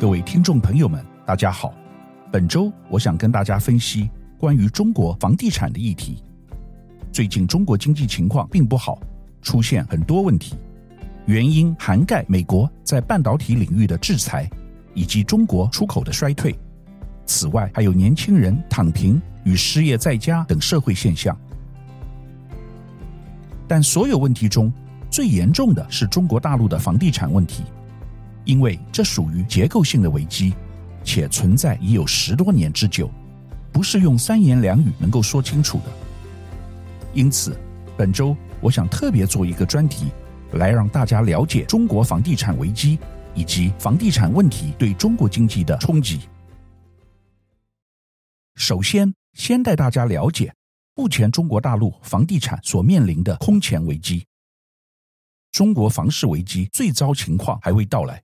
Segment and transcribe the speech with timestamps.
[0.00, 1.74] 各位听众朋友们，大家好。
[2.32, 6.24] 本周我想跟大家分析关于中国房地产的议题。
[7.12, 8.98] 最近中国经济情况并不好，
[9.42, 10.56] 出现很多问题，
[11.26, 14.48] 原因涵盖美国在半导体领域的制裁，
[14.94, 16.58] 以及中国出口的衰退。
[17.26, 21.38] 此外，还有年轻人躺平与失业在家等社会现象。
[23.68, 24.72] 但所有问题中
[25.10, 27.64] 最严重的是中国大陆的房地产问题。
[28.44, 30.54] 因为这属于结构性的危机，
[31.04, 33.10] 且存在已有十多年之久，
[33.72, 35.84] 不是用三言两语能够说清楚的。
[37.12, 37.58] 因此，
[37.96, 40.06] 本周我想特别做一个专题，
[40.52, 42.98] 来让大家了解中国房地产危机
[43.34, 46.20] 以及房地产问题对中国经济的冲击。
[48.56, 50.54] 首先，先带大家了解
[50.94, 54.26] 目前中国大陆房地产所面临的空前危机。
[55.50, 58.22] 中国房市危机最糟情况还未到来。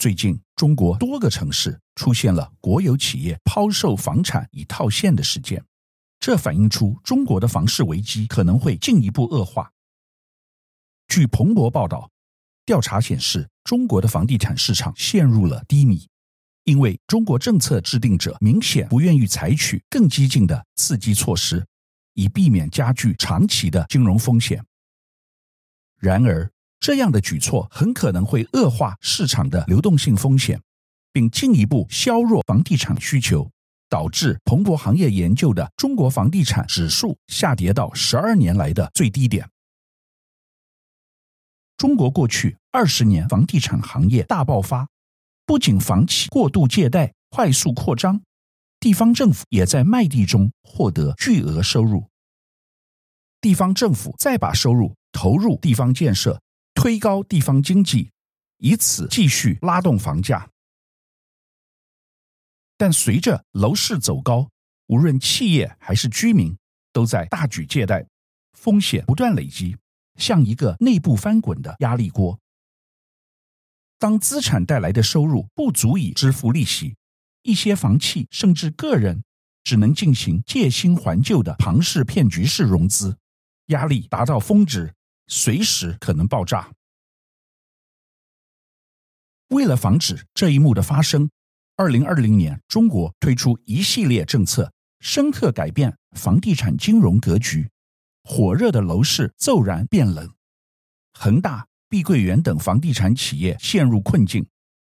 [0.00, 5.62] 最近，中国多个城市出现了国有企业抛售房产以套现的事件，
[6.18, 9.70] 这反映出中国的房市危机可能会进一步恶化。
[11.06, 12.10] 据彭博报道，
[12.64, 16.08] 调查显示，中国的房地产市场陷入了低迷，
[16.64, 21.66] 因为中国政策制定者明显不愿意采取更激进的刺激措施，
[22.14, 24.64] 以避免加剧长期的金融风险。
[25.98, 30.60] 然而，这样的举措很可能会恶化市场的流动性风险，
[31.12, 33.50] 并进一步削弱房地产需求，
[33.90, 39.46] 导致彭博行业研究的中国房地产指数下跌到十二年来的最低点。
[41.76, 44.88] 中国过去二十年房地产行业大爆发，
[45.44, 48.22] 不仅房企过度借贷、快速扩张，
[48.78, 52.08] 地方政府也在卖地中获得巨额收入。
[53.42, 56.40] 地方政府再把收入投入地方建设。
[56.80, 58.10] 推高地方经济，
[58.56, 60.48] 以此继续拉动房价。
[62.78, 64.48] 但随着楼市走高，
[64.86, 66.56] 无论企业还是居民
[66.90, 68.06] 都在大举借贷，
[68.54, 69.76] 风险不断累积，
[70.16, 72.40] 像一个内部翻滚的压力锅。
[73.98, 76.96] 当资产带来的收入不足以支付利息，
[77.42, 79.22] 一些房企甚至个人
[79.62, 83.18] 只能进行借新还旧的庞氏骗局式融资，
[83.66, 84.94] 压力达到峰值。
[85.30, 86.72] 随时可能爆炸。
[89.48, 91.30] 为了防止这一幕的发生，
[91.76, 97.70] 二零二零年，中国推出一系列政策，深刻改变房地产金融格局，
[98.24, 100.34] 火热的楼市骤然变冷，
[101.12, 104.44] 恒大、碧桂园等房地产企业陷入困境，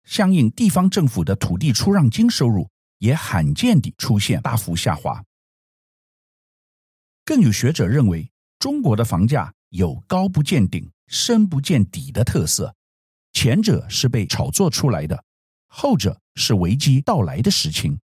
[0.03, 5.23] 相应地方政府的土地出让金收入也罕见地出现大幅下滑。
[7.25, 9.55] 更有学者认为，中国的房价。
[9.69, 12.75] 有高不见顶、深不见底的特色，
[13.33, 15.23] 前者是被炒作出来的，
[15.67, 17.99] 后者是危机到来的实情。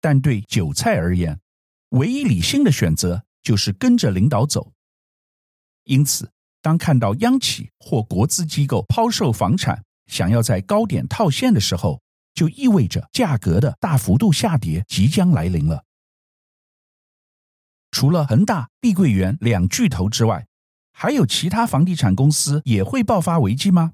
[0.00, 1.40] 但对韭菜而言，
[1.90, 4.72] 唯一理性的选择就是跟着领导走。
[5.84, 6.30] 因此，
[6.62, 12.00] 当看到央企或国资机构抛售房产，想要在高点套现的时候，
[12.34, 15.84] 就意味着价格的大幅度下跌即将来临了。
[17.90, 20.46] 除了恒大、碧桂园两巨头之外，
[21.00, 23.92] 还有其他房地产公司也会爆发危机吗？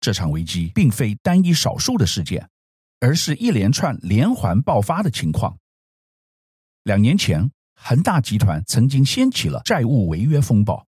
[0.00, 2.48] 这场危机并非单一少数的事件，
[3.00, 5.58] 而是一连串连环爆发的情况。
[6.84, 10.86] 两年前，恒大集团曾经掀起了债务违约风暴，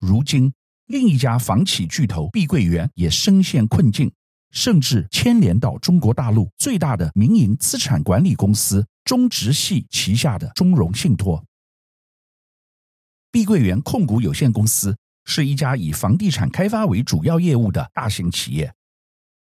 [0.00, 0.50] 如今
[0.86, 4.10] 另一家房企巨头碧桂园也深陷困境，
[4.52, 11.44] 甚至牵连到中国大陆最大的民营资产管理公司中植系旗下的中融信托。
[13.34, 18.72] 碧桂园控股有限公司是一家以房地产开发为主要业务的大型企业，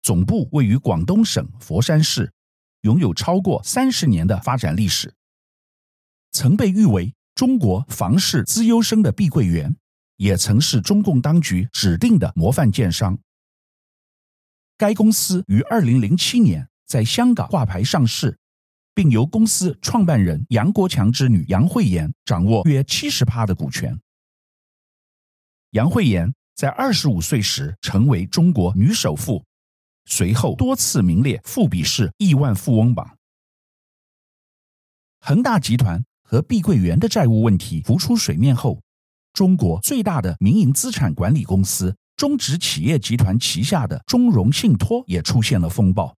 [0.04, 2.32] 总部位于广东省佛山市，
[2.82, 5.12] 拥有超过三十年的发展历史。
[6.32, 9.76] 曾被誉为中国房市资优生的碧桂园，
[10.18, 13.18] 也曾是中共当局指定的模范建商。
[14.78, 18.38] 该公司于二零零七年在香港挂牌上市。
[19.00, 23.98] 并由公司创办人杨国强之女杨惠妍掌握约七十趴的股权。
[25.70, 29.42] 杨惠妍在二十五岁时成为中国女首富，
[30.04, 33.16] 随后多次名列富比士亿万富翁榜。
[35.22, 38.82] 恒大集团和碧桂园的债务问题浮出水面后，
[39.32, 46.14] 中国最大的民营资产管理公司中植企业集团旗下的中融信托也出现了风暴。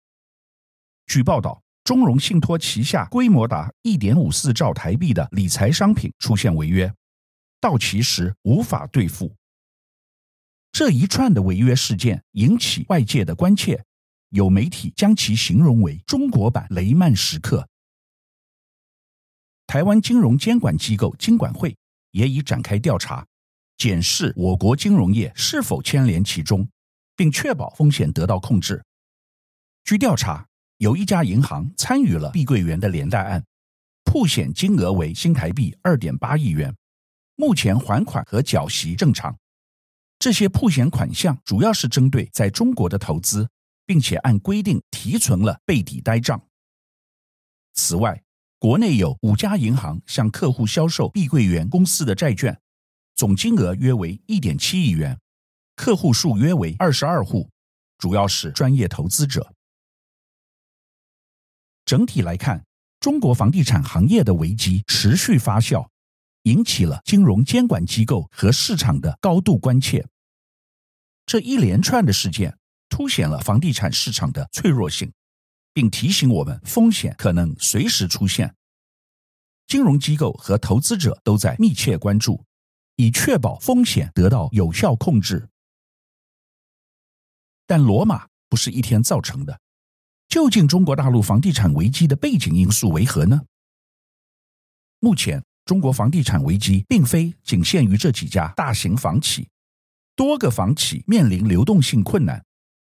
[1.04, 1.60] 据报道。
[1.84, 6.92] 中融信托旗下规模达一点五四兆台币的理财商品出现违约，
[7.60, 9.34] 到期时无法兑付。
[10.72, 13.84] 这一串的违约事件引起外界的关切，
[14.28, 17.68] 有媒体将其形容为中国版雷曼时刻。
[19.66, 21.76] 台湾金融监管机构金管会
[22.12, 23.26] 也已展开调查，
[23.76, 26.68] 检视我国金融业是否牵连其中，
[27.16, 28.84] 并确保风险得到控制。
[29.82, 30.46] 据调查，
[30.80, 33.44] 有一家银行参与了碧桂园的连带案，
[34.02, 36.74] 铺险金额为新台币二点八亿元，
[37.36, 39.36] 目前还款和缴息正常。
[40.18, 43.46] 这些铺险款项主要是针对在中国的投资，
[43.84, 46.42] 并且按规定提存了备抵呆账。
[47.74, 48.22] 此外，
[48.58, 52.58] 国内有五家银行向客户销售碧桂园公司的债券，
[53.14, 55.20] 总金额约为一点七亿元，
[55.76, 57.50] 客户数约为二十二户，
[57.98, 59.52] 主要是专业投资者。
[61.90, 62.64] 整体来看，
[63.00, 65.88] 中国房地产行业的危机持续发酵。
[66.44, 70.06] 引起了金融监管机构和市场的高度关切。
[71.26, 72.56] 这一连串的事件
[72.88, 75.12] 凸显了房地产市场的脆弱性，
[75.72, 78.54] 并提醒我们风险可能随时出现。
[79.66, 82.44] 金融机构和投资者都在密切关注，
[82.94, 85.48] 以确保风险得到有效控制。
[87.66, 89.60] 但罗马不是一天造成的，
[90.30, 93.42] 究竟中国大陆房地产危机的背景因素为何呢？
[95.00, 95.44] 目前。
[95.66, 99.48] 中国房地产危机并非仅限于这几家大型房企，
[100.16, 102.44] 多个房企面临流动性困难，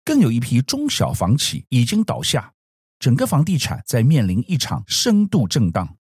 [0.03, 2.51] 更有一批中小房企已经倒下，
[2.97, 5.97] 整个房地产在面临一场深度震荡。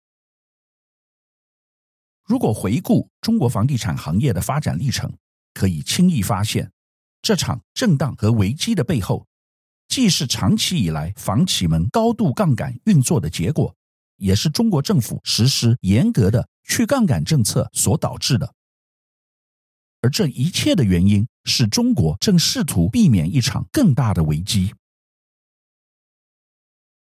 [2.24, 5.12] 如果回顾中国房地产行业的发展历程，
[5.54, 6.72] 可以轻易发现，
[7.22, 9.28] 这场震荡和危机的背后，
[9.92, 13.76] 既是长期以来房企们高度杠杆运作的结果，
[14.16, 18.54] 也是中国政府实施严格的去杠杆政策所导致的，
[20.00, 24.74] 而这一切的原因是中国正试图避免一场更大的危机。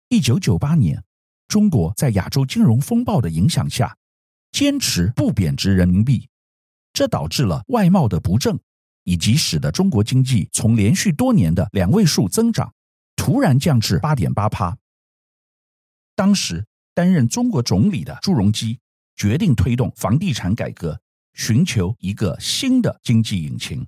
[0.10, 1.04] 一九九八年，
[1.48, 3.96] 中国在亚洲金融风暴的影响下，
[4.52, 6.28] 坚持不贬值人民币，
[6.92, 8.60] 这导致了外贸的不振，
[9.04, 12.74] 以及使得中国经济从连续多年的两位数增长，
[13.16, 14.78] 突然降至八点八趴。
[16.16, 18.80] 当时担任中国总理的朱镕基。
[19.16, 21.00] 决定推动房地产改革，
[21.34, 23.86] 寻求一个新的经济引擎。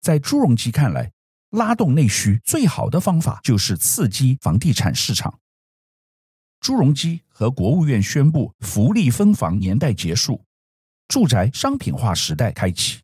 [0.00, 1.12] 在朱镕基看来，
[1.50, 5.38] 拉动内需最好的方法就是刺激房地产市场。
[6.58, 10.44] 朱镕基和国务院宣布，福利分房年代结束，
[11.08, 13.00] 住宅商品化时代开启。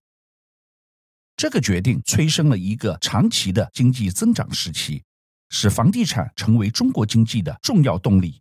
[1.37, 5.03] 这个决定催生了一个长期的经济增长时期，
[5.49, 8.41] 使房地产成为中国经济的重要动力。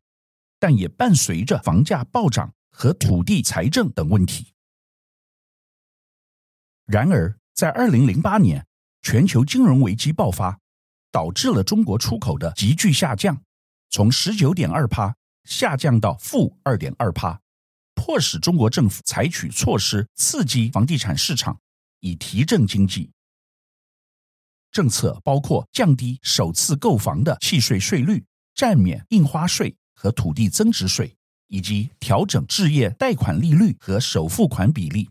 [0.60, 4.54] 但也伴随着房价暴涨和土地财政等问题。
[6.86, 8.68] 然而，在二零零八年，
[9.02, 10.60] 全球金融危机爆发，
[11.12, 13.42] 导致了中国出口的急剧下降，
[13.90, 15.16] 从十九点二趴
[15.46, 17.42] 下降到负二点二趴，
[18.02, 21.60] 迫使中国政府采取措施刺激房地产市场，
[22.00, 23.12] 以提振经济。
[24.72, 28.26] 政策包括降低首次购房的契税税率，
[28.56, 29.76] 暂免印花税。
[29.94, 31.16] 和土地增值税，
[31.46, 35.08] 以及调整置业贷款利率和首付款比例。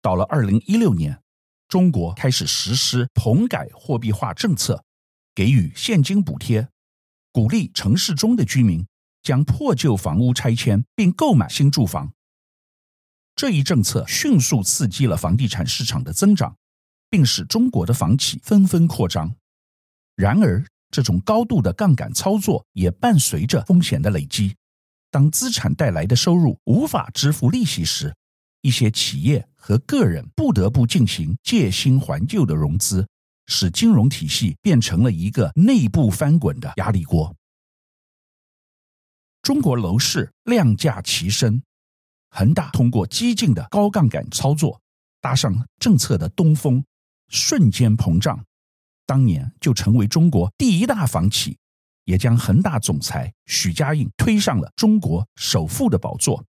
[0.00, 1.20] 到了二零一六年，
[1.66, 4.84] 中国开始实施棚改货币化政策，
[5.34, 6.68] 给予现金补贴，
[7.32, 8.86] 鼓励城市中的居民
[9.26, 12.12] 将破旧房屋拆迁并购买新住房。
[13.34, 16.56] 这一政策迅速刺激了房地产市场的增长，
[17.10, 19.34] 并使中国的房企纷纷扩张。
[20.14, 24.54] 然而，这种高度的杠杆操作也伴随着风险的累积。
[25.10, 28.14] 当资产带来的收入无法支付利息时，
[28.62, 33.04] 一些企业和个人不得不进行借新还旧的融资，
[33.48, 37.34] 使金融体系变成了一个内部翻滚的压力锅。
[39.46, 41.62] 中国楼市量价齐升，
[42.30, 44.80] 恒大通过激进的高杠杆操作，
[45.20, 46.84] 搭上政策的东风，
[47.28, 48.44] 瞬间膨胀。
[49.06, 51.56] 当年就成为中国第一大房企，
[52.06, 56.44] 也将恒大总裁许家印推上了中国首富的宝座。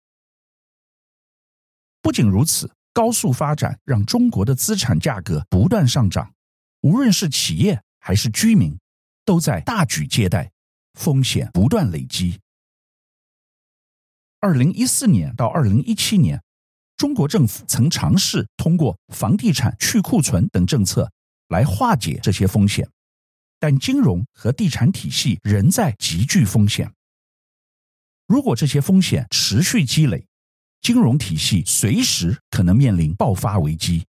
[2.02, 6.34] 不仅如此，高速发展让中国的资产价格不断上涨，
[6.80, 8.80] 无论是企业还是居民，
[9.25, 10.50] 都在大举借贷，
[10.94, 12.40] 风险不断累积。
[14.46, 16.40] 二零一四年到二零一七年，
[16.98, 21.12] 中国政府曾尝试通过房地产去库存等政策。
[21.48, 22.88] 来化解这些风险，
[23.60, 26.92] 但金融和地产体系仍在极具风险。
[28.28, 30.28] 如果这些风险持续积累，
[30.80, 34.06] 金融体系随时可能面临爆发危机，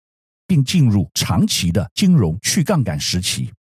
[0.47, 3.53] 并进入长期的金融去杠杆时期。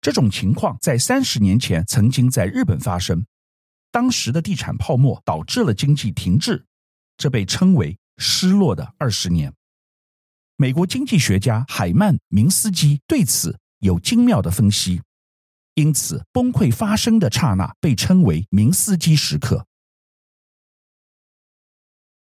[0.00, 3.26] 这种情况在三十年前曾经在日本发生，
[3.90, 6.64] 当时的地产泡沫导致了经济停滞，
[7.16, 9.52] 这被称为“失落的二十年”。
[10.56, 15.00] 美国经济学家海曼·明斯基对此有精妙的分析，
[15.74, 19.66] 因此崩溃发生的刹那被称为“明斯基时刻”。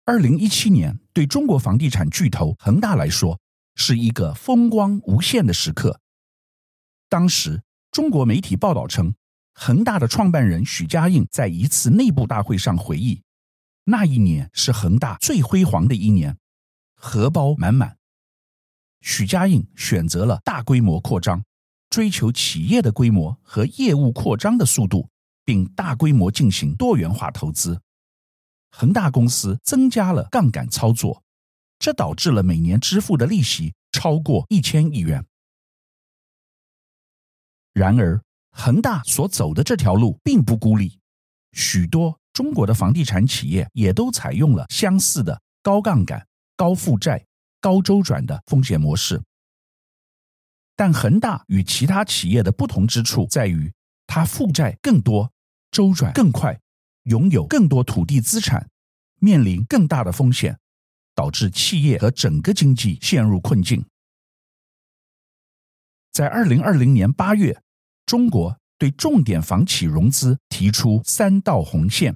[0.06, 3.40] 二零一七年对中国房地产巨头恒大来说
[3.76, 6.00] 是一个风光无限的时刻。
[7.10, 9.16] 当时，中国媒体报道称，
[9.60, 13.24] 恒大的创办人许家印在一次内部大会上回忆，
[13.86, 16.38] 那一年是恒大最辉煌的一年，
[16.94, 17.98] 荷包满满。
[19.02, 21.44] 许家印选择了大规模扩张，
[21.90, 25.10] 追求企业的规模和业务扩张的速度，
[25.44, 27.82] 并大规模进行多元化投资。
[28.70, 31.24] 恒大公司增加了杠杆操作，
[31.80, 35.26] 这导致了每年支付的利息超过一千亿元。
[37.74, 38.22] 然而，
[38.58, 41.00] 恒大所走的这条路并不孤立，
[41.52, 47.24] 许多中国的房地产企业也都采用了相似的高杠杆、高负债、
[47.62, 49.22] 高周转的风险模式。
[50.76, 53.72] 但恒大与其他企业的不同之处在于，
[54.08, 55.32] 它负债更多，
[55.72, 56.60] 周转更快。
[57.04, 58.70] 拥有更多土地资产，
[59.20, 60.60] 面临更大的风险，
[61.16, 63.86] 导致企业和整个经济陷入困境。
[66.12, 67.62] 在二零二零年八月，
[68.08, 72.14] 中国对重点房企融资提出三道红线；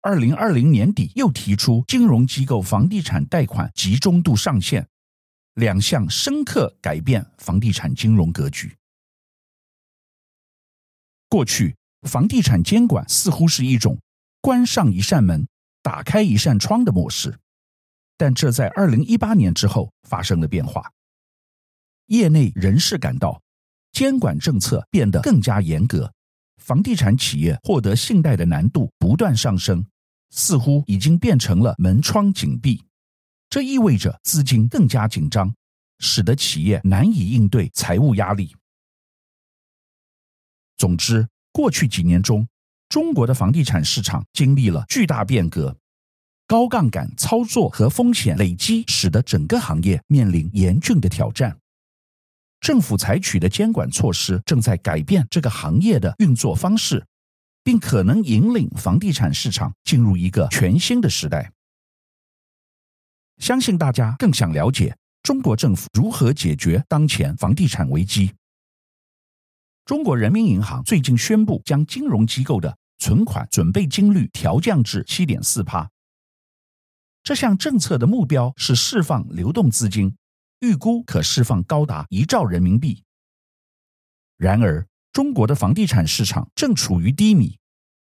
[0.00, 4.88] 二零二零年底又提出金融机构房地产贷款集中度上限，
[5.54, 8.74] 两项深刻改变房地产金融格局。
[11.28, 11.76] 过去，
[12.08, 13.98] 房地产监管似乎是一种
[14.40, 15.46] 关上一扇门，
[15.82, 17.38] 打开一扇窗的模式，
[18.16, 20.90] 但这在二零一八年之后发生了变化。
[22.06, 23.42] 业内人士感到，
[23.92, 26.12] 监管政策变得更加严格，
[26.58, 29.84] 房地产企业获得信贷的难度不断上升，
[30.30, 32.82] 似乎已经变成了门窗紧闭。
[33.48, 35.52] 这意味着资金更加紧张，
[35.98, 38.54] 使得企业难以应对财务压力。
[40.76, 42.46] 总之，过去几年中，
[42.88, 45.76] 中国的房地产市场经历了巨大变革，
[46.46, 51.58] 高杠杆操作和风险累积使得整个行业面临严峻的挑战。
[52.60, 57.04] 政府采取的监管措施正在改变这个行业的运作方式，
[57.64, 61.50] 并可能引领房地产市场进入一个全新的时代。
[63.38, 68.34] 相信大家更想了解中国政府如何解决当前房地产危机。
[69.86, 75.90] 中国人民银行最近宣布将金融机构的存款准备金率调降至七点四趴。
[77.22, 80.14] 这项政策的目标是释放流动资金，
[80.60, 83.02] 预估可释放高达一兆人民币。
[84.36, 87.58] 然而，中国的房地产市场正处于低迷，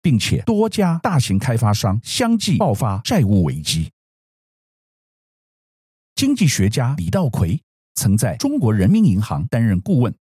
[0.03, 3.91] 并且多家大型开发商相继爆发债务危机。
[6.15, 7.63] 经济学家李稻葵
[7.95, 10.15] 曾在中国人民银行担任顾问。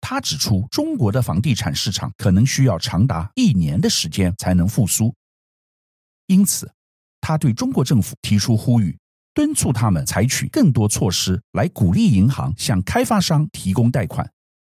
[0.00, 5.12] 他指出，中国的房地产市场可能需要长达一年的时间才能复苏，
[6.26, 6.72] 因此，
[7.20, 8.96] 他对中国政府提出呼吁，
[9.36, 14.32] 敦促他们采取更多措施来鼓励银行向开发商提供贷款，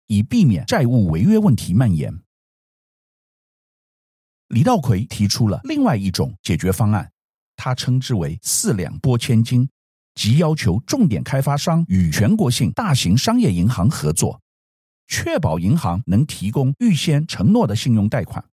[0.09, 2.13] 以避免债务违约问题蔓延。
[4.49, 7.13] 李稻葵提出了另外一种解决方案，
[7.55, 9.71] 他称之为“四两拨千斤”，
[10.17, 14.41] 即要求重点开发商与全国性大型商业银行合作。
[15.07, 18.45] 确保银行能提供预先承诺的信用贷款。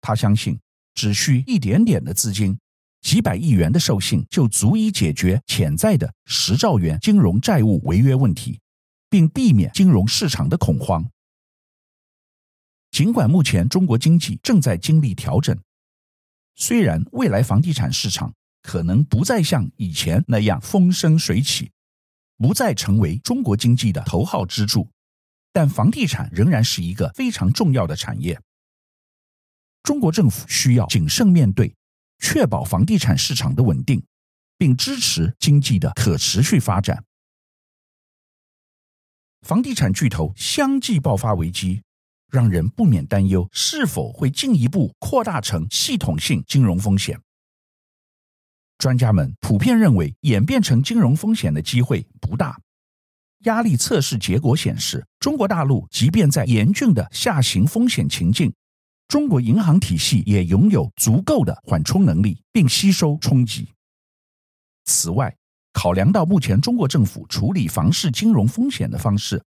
[0.00, 0.58] 他相信，
[0.94, 2.58] 只需一点点的资金，
[3.02, 8.60] 几百亿元的授信就足以解决潜在的十兆元金融债务违约问题，
[9.10, 11.10] 并避免金融市场的恐慌。
[12.90, 15.58] 尽管目前中国经济正在经历调整，
[16.54, 18.32] 虽然未来房地产市场
[18.62, 21.72] 可能不再像以前那样风生水起，
[22.38, 24.88] 不再成为中国经济的头号支柱。
[25.52, 28.40] 但房地产仍然是一个非常重要的产业。
[29.82, 31.74] 中国政府需要谨慎面对，
[32.22, 34.02] 确保房地产市场的稳定，
[34.56, 37.04] 并支持经济的可持续发展。
[39.42, 41.82] 房地产巨头相继爆发危机，
[42.30, 47.20] 让人不免担忧是否会进一步扩大成系统性金融风险。
[48.78, 52.60] 专家们普遍认为，演变成金融风险的机会不大。
[53.40, 58.54] 压力测试结果显示，中国大陆即便在严峻的下行风险情境，
[59.12, 63.68] 中国银行体系也拥有足够的缓冲能力，并吸收冲击。
[64.86, 65.36] 此外，
[65.74, 69.44] 考量到目前中国政府处理房市金融风险的方式，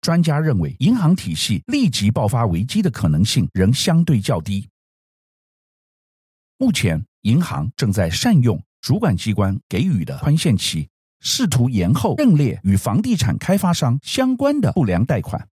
[0.00, 4.68] 专家认为银行体系立即爆发危机的可能性仍相对较低。
[6.56, 10.88] 目前，银行正在善用主管机关给予的宽限期，
[11.18, 15.48] 试图延后认列与房地产开发商相关的不良贷款。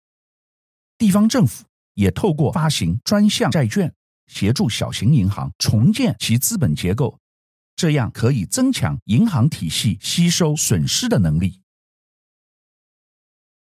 [0.97, 1.65] 地方政府
[1.99, 3.93] 也透过发行专项债券，
[4.27, 7.19] 协助小型银行重建其资本结构。
[7.75, 11.61] 这样可以增强银行体系吸收损失的能力。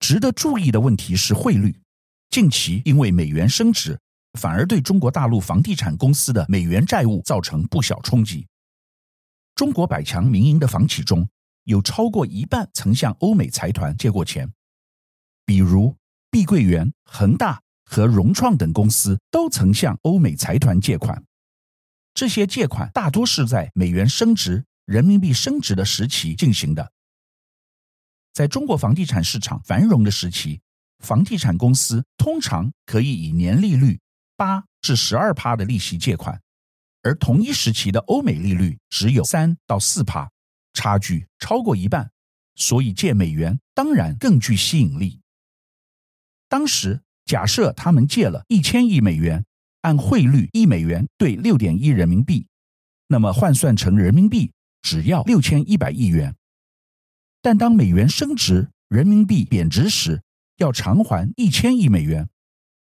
[0.01, 1.81] 值得注意的问题是汇率，
[2.29, 3.97] 近期因为美元升值，
[4.33, 8.45] 反而对中国大陆房地产公司的美元债务造成不小冲击。
[9.55, 11.29] 中国百强民营的房企中
[11.63, 14.53] 有超过一半曾向欧美财团借过钱，
[15.45, 15.97] 比如
[16.29, 21.25] 碧桂园、恒大和融创等公司都曾向欧美财团借款。
[22.13, 26.93] 这些借款大多是在美元升值、人民币升值的时期进行的。
[28.33, 30.61] 在中国房地产市场繁荣的时期，
[30.99, 34.01] 房地产公司通常可以以年利率
[34.37, 36.41] 八至十二趴的利息借款，
[37.03, 40.31] 而同一时期的欧美利率只有三到四趴，
[40.75, 42.11] 差距超过一半，
[42.55, 45.21] 所以借美元当然更具吸引力。
[46.49, 49.45] 当时假设他们借了一千亿美元。
[49.83, 52.49] 按汇率一美元兑六点一人民币，
[53.07, 54.51] 那么换算成人民币
[54.83, 56.35] 只要六千一百亿元。
[57.41, 60.25] 但当美元升值，人民币贬值时，
[60.57, 62.29] 要偿还一千亿美元，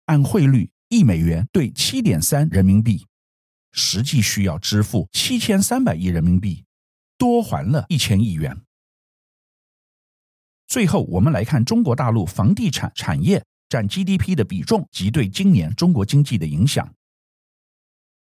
[0.06, 3.06] 按汇率一美元兑七点三人民币，
[3.74, 6.64] 实际需要支付七千三百亿人民币，
[7.18, 8.62] 多还了一千亿元。
[10.66, 13.44] 最后，我们来看中国大陆房地产产业。
[13.76, 16.90] 占 GDP 的比重及对今年中国经济的影响。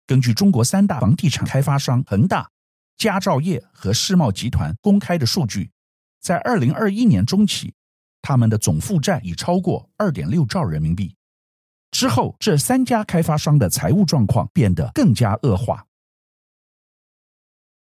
[0.05, 2.51] 根据中国三大房地产开发商恒大、
[2.97, 5.71] 佳兆业和世茂集团公开的数据，
[6.19, 7.73] 在二零二一年中期，
[8.21, 11.15] 他们的总负债已超过二点六兆人民币。
[11.91, 15.85] 之后，这三家开发商的财务状况变得更加恶化。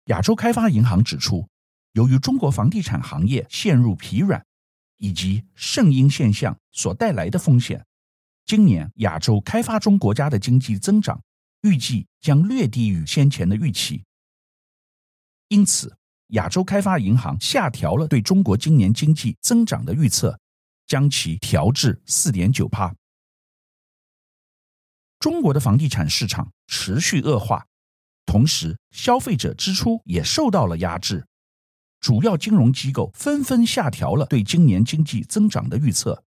[0.06, 1.48] 亚洲开发银行指出，
[1.92, 4.44] 由于中国房地产行业陷入疲软。
[5.00, 7.84] 以及圣婴现象所带来的风险，
[8.44, 11.22] 今年亚洲开发中国家的经济增长
[11.62, 14.04] 预计将略低于先前的预期。
[15.48, 15.96] 因此，
[16.28, 20.38] 亚洲开发银行下调了对中国今年经济增长的预测，
[20.86, 22.94] 将其调至四点九趴。
[25.18, 27.66] 中国的房地产市场持续恶化，
[28.26, 31.26] 同时消费者支出也受到了压制。
[32.00, 36.24] 主要金融机构纷纷下调了对今年经济增长的预测。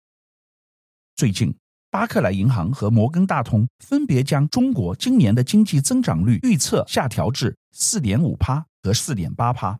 [1.15, 1.53] 最近，
[1.91, 9.80] 巴克莱银行和摩根大通分别将中国今年的经济增长率预测下调至四点五趴和四点八趴。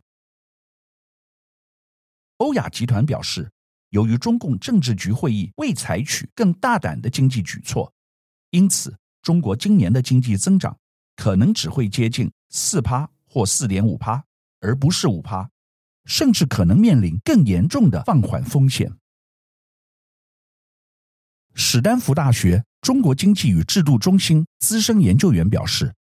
[2.38, 3.50] 欧亚集团表示，
[3.92, 7.94] 由于中共政治局会议未采取更大胆的经济举措，
[8.50, 10.78] 因此中国今年的经济增长
[11.16, 14.24] 可能只会接近四趴或四点五趴，
[14.60, 15.50] 而不是五趴。
[16.08, 18.92] 甚至可能面临更严重的放缓风险。
[21.54, 25.94] 史丹福大学中国经济与制度中心资深研究员表示，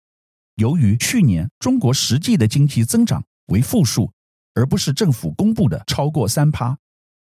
[0.57, 4.13] 由于去年中国实际的经济增长为负数，
[4.55, 6.77] 而不是政府公布的超过三趴，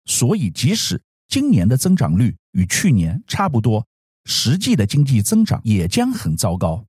[0.05, 3.85] 所以即使今年的增长率与去年差不多，
[4.25, 6.85] 实际的经济增长也将很糟糕。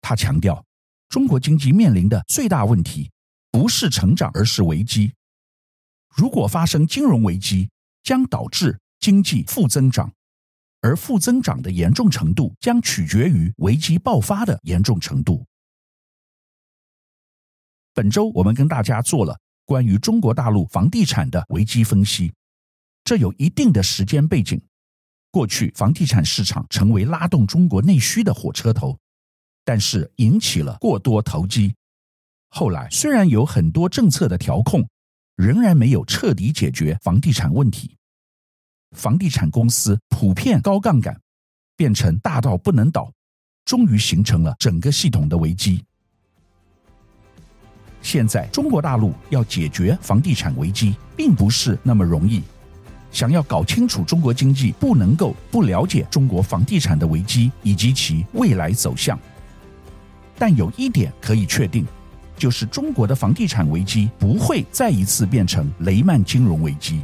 [0.00, 0.64] 他强调，
[1.08, 3.10] 中国经济面临的最大问题。
[3.58, 5.12] 不是成长，而是危机。
[6.14, 7.68] 如果发生金融危机，
[8.04, 10.12] 将导致经济负增长，
[10.80, 15.44] 而负增长的严重程度将取决于危机爆发的严重程度。
[17.92, 22.32] 本周我们跟大家做了关于中国大陆房地产的危机分析，
[23.02, 24.62] 这有一定的时间背景。
[25.32, 28.96] 过去房地产市场成为拉动中国内需的火车头，
[29.64, 31.74] 但是引起了过多投机。
[32.50, 34.88] 后来虽然有很多政策的调控，
[35.36, 37.94] 仍然没有彻底解决房地产问题。
[38.96, 41.20] 房地产公司普遍高杠杆，
[41.76, 43.12] 变成大到不能倒，
[43.64, 45.84] 终于形成了整个系统的危机。
[48.00, 52.42] 现在中国大陆要解决房地产危机，并不是那么容易。
[53.10, 59.18] 想要搞清楚中国经济，不能够不了解中国房地产的危机以及其未来走向。
[60.38, 61.86] 但有一点可以确定。
[62.38, 67.02] 就是中国的房地产危机不会再一次变成雷曼金融危机。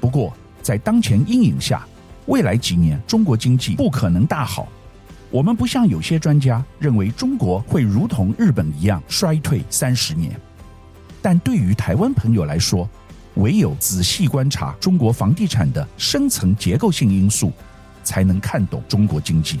[0.00, 1.86] 不过，在当前阴影下，
[2.26, 4.68] 未来几年中国经济不可能大好。
[5.30, 10.34] 我们不像有些专家认为中国会如同日本一样衰退三十年，
[11.20, 12.88] 但对于台湾朋友来说，
[13.34, 17.52] 唯有仔细观察中国房地产的深层结构性因素，
[18.02, 19.60] 才能看懂中国经济。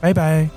[0.00, 0.48] 拜拜。